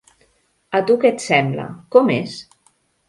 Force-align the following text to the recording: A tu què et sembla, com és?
A 0.79 0.81
tu 0.87 0.95
què 1.03 1.11
et 1.15 1.23
sembla, 1.27 1.67
com 1.97 2.13
és? 2.19 2.39